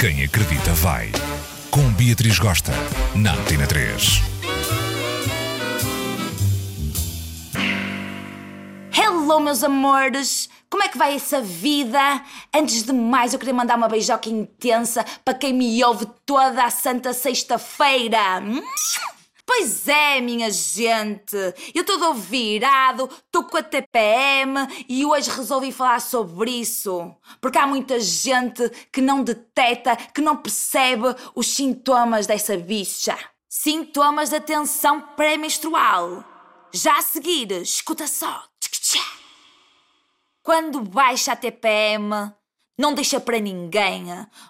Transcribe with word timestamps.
Quem 0.00 0.24
acredita 0.24 0.72
vai. 0.72 1.12
Com 1.70 1.92
Beatriz 1.92 2.38
Gosta, 2.38 2.72
na 3.14 3.34
Antena 3.34 3.66
3. 3.66 4.22
Hello, 8.96 9.40
meus 9.40 9.62
amores! 9.62 10.48
Como 10.70 10.82
é 10.82 10.88
que 10.88 10.96
vai 10.96 11.14
essa 11.14 11.42
vida? 11.42 12.00
Antes 12.54 12.82
de 12.82 12.94
mais, 12.94 13.34
eu 13.34 13.38
queria 13.38 13.52
mandar 13.52 13.76
uma 13.76 13.90
beijoca 13.90 14.30
intensa 14.30 15.04
para 15.22 15.34
quem 15.34 15.52
me 15.52 15.84
ouve 15.84 16.06
toda 16.24 16.64
a 16.64 16.70
santa 16.70 17.12
sexta-feira. 17.12 18.40
Hum? 18.40 18.62
Pois 19.60 19.88
é, 19.88 20.22
minha 20.22 20.50
gente, 20.50 21.36
eu 21.74 21.82
estou 21.82 22.14
virado, 22.14 23.04
estou 23.04 23.44
com 23.44 23.58
a 23.58 23.62
TPM 23.62 24.54
e 24.88 25.04
hoje 25.04 25.28
resolvi 25.28 25.70
falar 25.70 26.00
sobre 26.00 26.50
isso. 26.50 27.14
Porque 27.42 27.58
há 27.58 27.66
muita 27.66 28.00
gente 28.00 28.70
que 28.90 29.02
não 29.02 29.22
detecta, 29.22 29.96
que 29.96 30.22
não 30.22 30.34
percebe 30.34 31.14
os 31.34 31.46
sintomas 31.46 32.26
dessa 32.26 32.56
bicha. 32.56 33.18
Sintomas 33.50 34.30
da 34.30 34.40
tensão 34.40 34.98
pré-menstrual. 35.14 36.24
Já 36.72 36.96
a 36.96 37.02
seguir, 37.02 37.52
escuta 37.52 38.06
só. 38.06 38.42
Quando 40.42 40.80
baixa 40.80 41.32
a 41.32 41.36
TPM, 41.36 42.32
não 42.80 42.94
deixa 42.94 43.20
para 43.20 43.38
ninguém. 43.38 44.06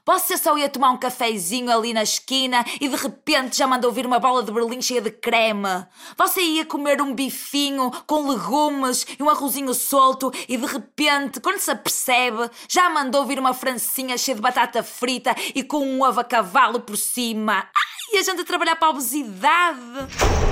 Você 0.07 0.38
só 0.38 0.57
ia 0.57 0.69
tomar 0.69 0.93
um 0.93 0.97
cafezinho 0.97 1.69
ali 1.69 1.93
na 1.93 2.05
esquina 2.05 2.65
e 2.80 2.88
de 2.88 2.95
repente 2.95 3.59
já 3.59 3.66
mandou 3.66 3.91
vir 3.91 4.07
uma 4.07 4.21
bola 4.21 4.45
de 4.45 4.52
berlim 4.52 4.80
cheia 4.80 5.01
de 5.01 5.11
creme. 5.11 5.84
Você 6.16 6.41
ia 6.41 6.65
comer 6.65 7.02
um 7.02 7.12
bifinho 7.12 7.91
com 8.07 8.30
legumes 8.30 9.05
e 9.19 9.23
um 9.23 9.29
arrozinho 9.29 9.74
solto 9.74 10.33
e 10.48 10.57
de 10.57 10.65
repente, 10.65 11.41
quando 11.41 11.59
se 11.59 11.73
apercebe, 11.73 12.48
já 12.69 12.88
mandou 12.88 13.27
vir 13.27 13.41
uma 13.41 13.52
francinha 13.52 14.16
cheia 14.16 14.37
de 14.37 14.41
batata 14.41 14.80
frita 14.85 15.35
e 15.52 15.65
com 15.65 15.85
um 15.85 16.01
ovo 16.01 16.21
a 16.21 16.24
cavalo 16.24 16.79
por 16.79 16.97
cima. 16.97 17.69
Ai, 18.13 18.21
a 18.21 18.23
gente 18.23 18.43
a 18.43 18.45
trabalhar 18.45 18.76
para 18.76 18.87
a 18.87 18.91
obesidade. 18.93 20.49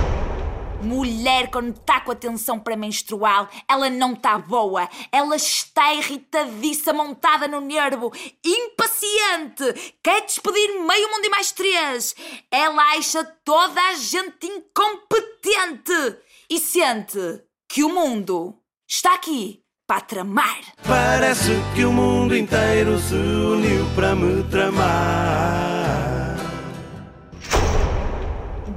Mulher, 0.81 1.49
quando 1.49 1.75
está 1.75 1.99
com 1.99 2.11
a 2.11 2.15
tensão 2.15 2.59
pré-menstrual, 2.59 3.49
ela 3.67 3.89
não 3.89 4.13
está 4.13 4.37
boa. 4.37 4.89
Ela 5.11 5.35
está 5.35 5.93
irritadiça, 5.93 6.93
montada 6.93 7.47
no 7.47 7.59
nervo, 7.59 8.11
impaciente, 8.43 9.95
quer 10.01 10.21
despedir 10.21 10.79
meio 10.81 11.11
mundo 11.11 11.25
e 11.25 11.29
mais 11.29 11.51
três. 11.51 12.15
Ela 12.49 12.81
acha 12.97 13.23
toda 13.43 13.81
a 13.89 13.93
gente 13.95 14.47
incompetente 14.47 16.17
e 16.49 16.59
sente 16.59 17.43
que 17.67 17.83
o 17.83 17.89
mundo 17.89 18.57
está 18.87 19.13
aqui 19.13 19.61
para 19.85 20.01
tramar. 20.01 20.61
Parece 20.87 21.51
que 21.75 21.83
o 21.83 21.91
mundo 21.91 22.35
inteiro 22.35 22.99
se 22.99 23.15
uniu 23.15 23.85
para 23.95 24.15
me 24.15 24.43
tramar. 24.43 25.78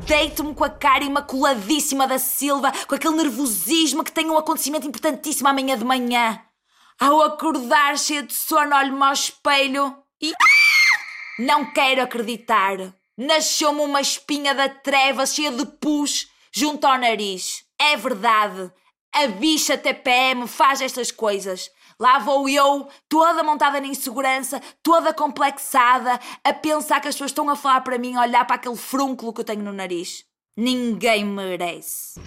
Deito-me 0.06 0.54
com 0.54 0.64
a 0.64 0.70
cara 0.70 1.04
imaculadíssima 1.04 2.06
da 2.06 2.18
Silva, 2.18 2.72
com 2.88 2.94
aquele 2.94 3.16
nervosismo 3.16 4.02
que 4.02 4.12
tem 4.12 4.28
um 4.28 4.36
acontecimento 4.36 4.86
importantíssimo 4.86 5.48
amanhã 5.48 5.78
de 5.78 5.84
manhã. 5.84 6.40
Ao 6.98 7.22
acordar 7.22 7.98
cheia 7.98 8.22
de 8.22 8.34
sono, 8.34 8.74
olho-me 8.74 9.02
ao 9.02 9.12
espelho 9.12 9.96
e. 10.20 10.32
Não 11.38 11.72
quero 11.72 12.02
acreditar. 12.02 12.76
Nasceu-me 13.16 13.80
uma 13.80 14.00
espinha 14.00 14.54
da 14.54 14.68
treva 14.68 15.24
cheia 15.24 15.50
de 15.50 15.64
pus 15.64 16.28
junto 16.52 16.86
ao 16.86 16.98
nariz. 16.98 17.64
É 17.78 17.96
verdade. 17.96 18.70
A 19.14 19.26
bicha 19.26 19.78
TPM 19.78 20.46
faz 20.48 20.80
estas 20.80 21.10
coisas. 21.10 21.70
Lá 22.02 22.18
vou 22.18 22.48
eu, 22.48 22.88
toda 23.08 23.44
montada 23.44 23.80
na 23.80 23.86
insegurança, 23.86 24.60
toda 24.82 25.14
complexada, 25.14 26.18
a 26.42 26.52
pensar 26.52 27.00
que 27.00 27.06
as 27.06 27.14
pessoas 27.14 27.30
estão 27.30 27.48
a 27.48 27.54
falar 27.54 27.80
para 27.82 27.96
mim, 27.96 28.16
a 28.16 28.22
olhar 28.22 28.44
para 28.44 28.56
aquele 28.56 28.74
frúnculo 28.74 29.32
que 29.32 29.42
eu 29.42 29.44
tenho 29.44 29.62
no 29.62 29.72
nariz. 29.72 30.24
Ninguém 30.56 31.24
merece. 31.24 32.20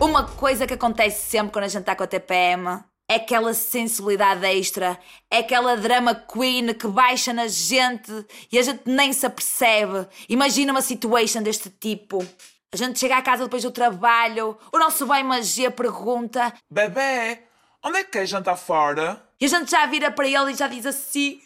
Uma 0.00 0.26
coisa 0.26 0.66
que 0.66 0.74
acontece 0.74 1.30
sempre 1.30 1.52
quando 1.52 1.66
a 1.66 1.68
gente 1.68 1.82
está 1.82 1.94
com 1.94 2.02
a 2.02 2.08
TPM 2.08 2.82
é 3.08 3.14
aquela 3.14 3.54
sensibilidade 3.54 4.44
extra, 4.44 4.98
é 5.30 5.38
aquela 5.38 5.76
drama 5.76 6.12
queen 6.12 6.74
que 6.74 6.88
baixa 6.88 7.32
na 7.32 7.46
gente 7.46 8.10
e 8.50 8.58
a 8.58 8.62
gente 8.62 8.82
nem 8.84 9.12
se 9.12 9.26
apercebe. 9.26 10.08
Imagina 10.28 10.72
uma 10.72 10.82
situation 10.82 11.40
deste 11.40 11.70
tipo. 11.70 12.18
A 12.72 12.76
gente 12.76 12.98
chega 12.98 13.16
à 13.16 13.22
casa 13.22 13.44
depois 13.44 13.62
do 13.62 13.70
trabalho, 13.70 14.58
o 14.72 14.78
nosso 14.78 15.06
bem 15.06 15.22
magia 15.22 15.70
pergunta: 15.70 16.52
Bebê, 16.68 17.49
onde 17.84 17.98
é 17.98 18.04
que 18.04 18.10
queres 18.10 18.30
jantar 18.30 18.56
fora? 18.56 19.22
E 19.40 19.44
a 19.46 19.48
gente 19.48 19.70
já 19.70 19.86
vira 19.86 20.10
para 20.10 20.26
ele 20.26 20.52
e 20.52 20.54
já 20.54 20.68
diz 20.68 20.84
assim: 20.86 21.40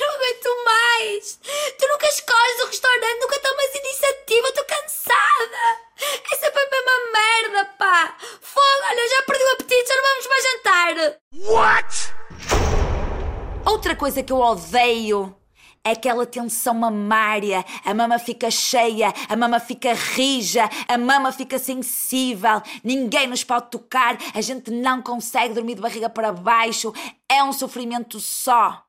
Eu 0.00 0.06
não 0.06 0.14
aguento 0.14 0.64
mais! 0.64 1.38
Tu 1.78 1.88
nunca 1.88 2.06
escolhes 2.06 2.60
o 2.62 2.66
restaurante, 2.66 3.20
nunca 3.20 3.40
tomas 3.40 3.74
iniciativa, 3.74 4.48
estou 4.48 4.64
cansada! 4.64 5.88
É 6.32 6.36
sempre 6.36 6.60
a 6.60 6.70
mesma 6.70 7.12
merda, 7.12 7.64
pá! 7.78 8.16
Fogo, 8.40 8.84
olha, 8.88 9.08
já 9.08 9.22
perdi 9.22 9.44
o 9.44 9.52
apetite, 9.52 9.88
já 9.88 9.96
não 9.96 10.02
vamos 10.02 10.26
mais 10.28 10.44
jantar! 10.44 10.94
What? 11.34 12.14
Outra 13.66 13.94
coisa 13.96 14.22
que 14.22 14.32
eu 14.32 14.38
odeio 14.38 15.37
aquela 15.92 16.26
tensão 16.26 16.74
mamária. 16.74 17.64
A 17.84 17.94
mama 17.94 18.18
fica 18.18 18.50
cheia, 18.50 19.12
a 19.28 19.36
mama 19.36 19.60
fica 19.60 19.92
rija, 19.94 20.68
a 20.86 20.98
mama 20.98 21.32
fica 21.32 21.58
sensível. 21.58 22.62
Ninguém 22.82 23.26
nos 23.26 23.44
pode 23.44 23.70
tocar, 23.70 24.18
a 24.34 24.40
gente 24.40 24.70
não 24.70 25.02
consegue 25.02 25.54
dormir 25.54 25.74
de 25.74 25.80
barriga 25.80 26.08
para 26.08 26.32
baixo. 26.32 26.92
É 27.28 27.42
um 27.42 27.52
sofrimento 27.52 28.20
só. 28.20 28.84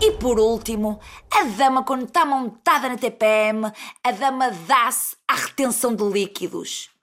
E 0.00 0.12
por 0.12 0.38
último, 0.38 1.00
a 1.30 1.44
dama, 1.44 1.82
quando 1.82 2.04
está 2.04 2.24
montada 2.26 2.88
na 2.88 2.98
TPM, 2.98 3.72
a 4.04 4.10
dama 4.10 4.50
dá-se 4.50 5.16
à 5.26 5.34
retenção 5.34 5.94
de 5.94 6.04
líquidos. 6.04 6.95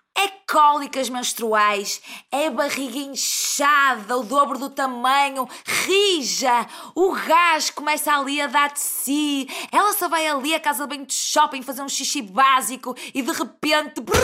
Cólicas 0.53 1.09
menstruais, 1.09 1.99
é 2.31 2.47
barriga 2.47 2.99
inchada, 2.99 4.15
o 4.15 4.23
dobro 4.23 4.59
do 4.59 4.69
tamanho, 4.69 5.49
rija, 5.65 6.67
o 6.93 7.11
gás 7.13 7.71
começa 7.71 8.13
ali 8.13 8.39
a 8.39 8.45
dar 8.45 8.71
de 8.71 8.79
si, 8.79 9.47
ela 9.71 9.93
só 9.93 10.07
vai 10.07 10.27
ali 10.27 10.53
à 10.53 10.59
casa 10.59 10.85
bem 10.85 11.05
de 11.05 11.13
shopping 11.15 11.63
fazer 11.63 11.81
um 11.81 11.89
xixi 11.89 12.21
básico 12.21 12.95
e 13.15 13.23
de 13.23 13.31
repente, 13.31 13.99
brrr, 13.99 14.19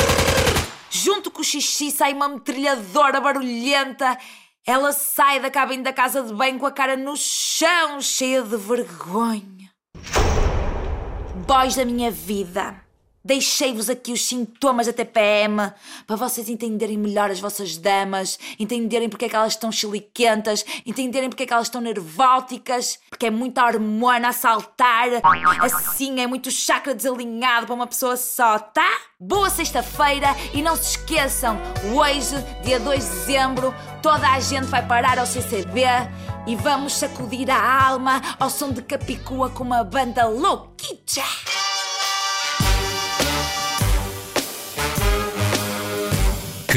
junto 0.91 1.31
com 1.31 1.41
o 1.41 1.43
xixi 1.43 1.89
sai 1.89 2.13
uma 2.13 2.29
metralhadora 2.29 3.19
barulhenta. 3.19 4.15
Ela 4.67 4.91
sai 4.91 5.39
da 5.39 5.49
cabine 5.49 5.81
da 5.81 5.91
casa 5.91 6.21
de 6.21 6.31
banho 6.31 6.59
com 6.59 6.67
a 6.67 6.71
cara 6.71 6.95
no 6.95 7.17
chão, 7.17 7.99
cheia 7.99 8.43
de 8.43 8.55
vergonha. 8.55 9.71
Boys 11.47 11.75
da 11.75 11.85
minha 11.85 12.11
vida. 12.11 12.88
Deixei-vos 13.29 13.91
aqui 13.91 14.11
os 14.11 14.25
sintomas 14.25 14.87
da 14.87 14.93
TPM 14.93 15.71
para 16.07 16.15
vocês 16.15 16.49
entenderem 16.49 16.97
melhor 16.97 17.29
as 17.29 17.39
vossas 17.39 17.77
damas, 17.77 18.39
entenderem 18.57 19.07
porque 19.07 19.25
é 19.25 19.29
que 19.29 19.35
elas 19.35 19.53
estão 19.53 19.71
chiliquentas, 19.71 20.65
entenderem 20.83 21.29
porque 21.29 21.43
é 21.43 21.45
que 21.45 21.53
elas 21.53 21.67
estão 21.67 21.79
nervóticas, 21.79 22.97
porque 23.07 23.27
é 23.27 23.29
muita 23.29 23.63
hormona 23.63 24.29
a 24.29 24.33
saltar, 24.33 25.09
assim 25.61 26.19
é 26.19 26.25
muito 26.25 26.49
chakra 26.49 26.95
desalinhado 26.95 27.67
para 27.67 27.75
uma 27.75 27.85
pessoa 27.85 28.17
só, 28.17 28.57
tá? 28.57 28.89
Boa 29.19 29.51
sexta-feira 29.51 30.35
e 30.51 30.63
não 30.63 30.75
se 30.75 30.97
esqueçam, 30.97 31.55
hoje, 31.93 32.35
dia 32.63 32.79
2 32.79 33.03
de 33.03 33.09
dezembro, 33.11 33.75
toda 34.01 34.27
a 34.27 34.39
gente 34.39 34.65
vai 34.65 34.83
parar 34.87 35.19
ao 35.19 35.27
CCB 35.27 35.83
e 36.47 36.55
vamos 36.55 36.93
sacudir 36.93 37.47
a 37.51 37.89
alma 37.89 38.19
ao 38.39 38.49
som 38.49 38.71
de 38.71 38.81
Capicua 38.81 39.51
com 39.51 39.63
uma 39.63 39.83
banda 39.83 40.25
louquita. 40.25 41.21